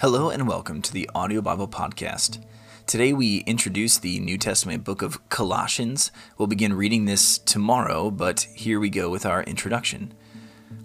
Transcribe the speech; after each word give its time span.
Hello 0.00 0.30
and 0.30 0.46
welcome 0.46 0.80
to 0.82 0.92
the 0.92 1.10
Audio 1.12 1.40
Bible 1.40 1.66
Podcast. 1.66 2.40
Today 2.86 3.12
we 3.12 3.38
introduce 3.38 3.98
the 3.98 4.20
New 4.20 4.38
Testament 4.38 4.84
book 4.84 5.02
of 5.02 5.28
Colossians. 5.28 6.12
We'll 6.38 6.46
begin 6.46 6.74
reading 6.74 7.04
this 7.04 7.36
tomorrow, 7.38 8.12
but 8.12 8.46
here 8.54 8.78
we 8.78 8.90
go 8.90 9.10
with 9.10 9.26
our 9.26 9.42
introduction. 9.42 10.14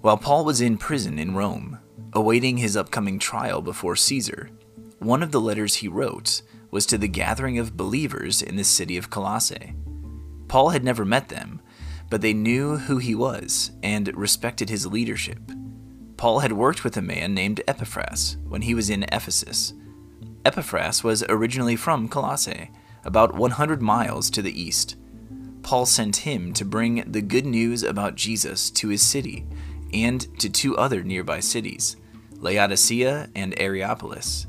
While 0.02 0.18
Paul 0.18 0.46
was 0.46 0.62
in 0.62 0.80
prison 0.80 1.20
in 1.20 1.36
Rome, 1.36 1.78
awaiting 2.14 2.58
his 2.58 2.76
upcoming 2.76 3.20
trial 3.20 3.62
before 3.62 3.96
Caesar, 3.96 4.50
one 4.98 5.22
of 5.22 5.32
the 5.32 5.40
letters 5.40 5.76
he 5.76 5.88
wrote 5.88 6.42
was 6.72 6.88
to 6.88 6.98
the 6.98 7.08
gathering 7.08 7.60
of 7.60 7.78
believers 7.78 8.42
in 8.42 8.56
the 8.56 8.64
city 8.64 8.98
of 8.98 9.12
Colossae. 9.12 9.76
Paul 10.48 10.70
had 10.70 10.84
never 10.84 11.06
met 11.06 11.30
them, 11.30 11.62
but 12.10 12.22
they 12.22 12.34
knew 12.34 12.78
who 12.78 12.98
he 12.98 13.14
was 13.14 13.70
and 13.84 14.08
respected 14.18 14.72
his 14.72 14.88
leadership. 14.88 15.40
Paul 16.24 16.40
had 16.40 16.54
worked 16.54 16.86
with 16.86 16.96
a 16.96 17.02
man 17.02 17.34
named 17.34 17.60
Epaphras 17.68 18.38
when 18.48 18.62
he 18.62 18.74
was 18.74 18.90
in 18.90 19.04
Ephesus. 19.12 19.74
Epaphras 20.46 21.04
was 21.04 21.22
originally 21.28 21.76
from 21.76 22.08
Colossae, 22.08 22.72
about 23.04 23.36
100 23.36 23.82
miles 23.82 24.30
to 24.30 24.42
the 24.42 24.58
east. 24.58 24.96
Paul 25.64 25.86
sent 25.86 26.16
him 26.16 26.54
to 26.54 26.64
bring 26.64 27.04
the 27.12 27.22
good 27.22 27.46
news 27.46 27.84
about 27.84 28.16
Jesus 28.16 28.72
to 28.72 28.88
his 28.88 29.02
city 29.02 29.46
and 29.94 30.22
to 30.40 30.50
two 30.50 30.78
other 30.78 31.04
nearby 31.04 31.42
cities, 31.42 31.98
Laodicea 32.38 33.30
and 33.36 33.54
Hierapolis. 33.60 34.48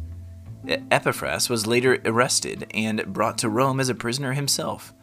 Epaphras 0.93 1.49
was 1.51 1.67
later 1.67 2.01
arrested 2.05 2.69
and 2.73 3.05
brought 3.13 3.37
to 3.39 3.49
Rome 3.49 3.81
as 3.81 3.89
a 3.89 3.97
prisoner 3.97 4.35
himself. 4.35 4.95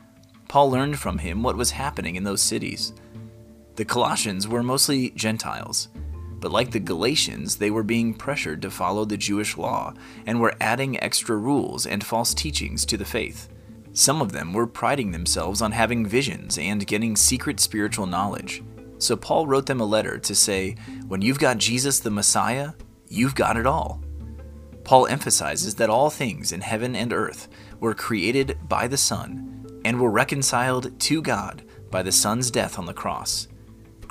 Paul 0.48 0.72
learned 0.72 1.00
from 1.00 1.18
him 1.18 1.44
what 1.44 1.58
was 1.58 1.72
happening 1.72 2.16
in 2.16 2.24
those 2.24 2.42
cities. 2.42 2.94
The 3.76 3.84
Colossians 3.84 4.48
were 4.48 4.64
mostly 4.64 5.10
Gentiles 5.10 5.90
but 6.42 6.52
like 6.52 6.72
the 6.72 6.80
Galatians, 6.80 7.56
they 7.56 7.72
were 7.72 7.84
being 7.84 8.14
pressured 8.14 8.62
to 8.64 8.72
follow 8.72 9.06
the 9.06 9.16
Jewish 9.16 9.56
law 9.58 9.94
and 10.26 10.42
were 10.42 10.56
adding 10.60 11.02
extra 11.02 11.38
rules 11.38 11.86
and 11.86 12.04
false 12.04 12.34
teachings 12.34 12.84
to 12.88 12.98
the 12.98 13.06
faith. 13.06 13.48
Some 13.94 14.22
of 14.22 14.32
them 14.32 14.52
were 14.52 14.68
priding 14.68 15.12
themselves 15.12 15.62
on 15.62 15.72
having 15.72 16.06
visions 16.06 16.58
and 16.58 16.88
getting 16.88 17.16
secret 17.16 17.60
spiritual 17.60 18.08
knowledge. 18.08 18.64
So 18.98 19.16
Paul 19.16 19.48
wrote 19.48 19.68
them 19.68 19.82
a 19.82 19.86
letter 19.86 20.18
to 20.18 20.36
say, 20.36 20.76
when 21.08 21.22
you've 21.22 21.40
got 21.40 21.58
Jesus 21.58 22.00
the 22.00 22.10
Messiah, 22.10 22.72
you've 23.08 23.36
got 23.36 23.58
it 23.58 23.68
all. 23.68 24.02
Paul 24.84 25.08
emphasizes 25.08 25.76
that 25.76 25.90
all 25.90 26.10
things 26.10 26.52
in 26.52 26.62
heaven 26.62 26.96
and 26.96 27.14
earth 27.14 27.50
were 27.80 27.94
created 27.94 28.58
by 28.68 28.88
the 28.88 28.98
Son 28.98 29.82
and 29.86 30.00
were 30.00 30.10
reconciled 30.10 31.00
to 31.02 31.22
God 31.22 31.64
by 31.92 32.02
the 32.02 32.12
Son's 32.12 32.50
death 32.50 32.80
on 32.80 32.86
the 32.86 32.94
cross. 32.94 33.48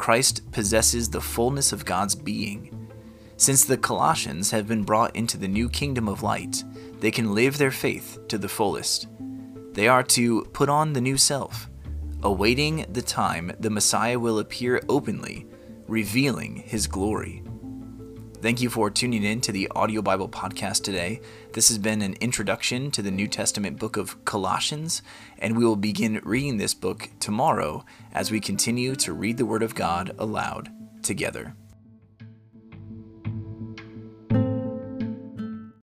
Christ 0.00 0.50
possesses 0.50 1.10
the 1.10 1.20
fullness 1.20 1.74
of 1.74 1.84
God's 1.84 2.14
being. 2.14 2.90
Since 3.36 3.66
the 3.66 3.76
Colossians 3.76 4.50
have 4.50 4.66
been 4.66 4.82
brought 4.82 5.14
into 5.14 5.36
the 5.36 5.46
new 5.46 5.68
kingdom 5.68 6.08
of 6.08 6.22
light, 6.22 6.64
they 7.00 7.10
can 7.10 7.34
live 7.34 7.58
their 7.58 7.70
faith 7.70 8.18
to 8.28 8.38
the 8.38 8.48
fullest. 8.48 9.08
They 9.74 9.88
are 9.88 10.02
to 10.04 10.44
put 10.54 10.70
on 10.70 10.94
the 10.94 11.02
new 11.02 11.18
self, 11.18 11.68
awaiting 12.22 12.86
the 12.88 13.02
time 13.02 13.52
the 13.60 13.68
Messiah 13.68 14.18
will 14.18 14.38
appear 14.38 14.80
openly, 14.88 15.46
revealing 15.86 16.56
his 16.56 16.86
glory. 16.86 17.42
Thank 18.42 18.62
you 18.62 18.70
for 18.70 18.88
tuning 18.88 19.22
in 19.22 19.42
to 19.42 19.52
the 19.52 19.68
Audio 19.76 20.00
Bible 20.00 20.26
Podcast 20.26 20.82
today. 20.82 21.20
This 21.52 21.68
has 21.68 21.76
been 21.76 22.00
an 22.00 22.14
introduction 22.22 22.90
to 22.92 23.02
the 23.02 23.10
New 23.10 23.28
Testament 23.28 23.78
book 23.78 23.98
of 23.98 24.24
Colossians, 24.24 25.02
and 25.38 25.58
we 25.58 25.64
will 25.66 25.76
begin 25.76 26.22
reading 26.24 26.56
this 26.56 26.72
book 26.72 27.10
tomorrow 27.20 27.84
as 28.14 28.30
we 28.30 28.40
continue 28.40 28.96
to 28.96 29.12
read 29.12 29.36
the 29.36 29.44
Word 29.44 29.62
of 29.62 29.74
God 29.74 30.14
aloud 30.18 30.70
together. 31.02 31.54